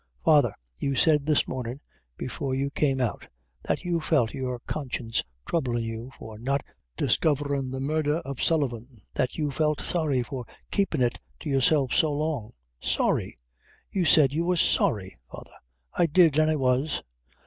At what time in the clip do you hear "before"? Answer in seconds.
2.17-2.55